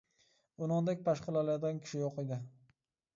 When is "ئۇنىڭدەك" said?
0.63-1.03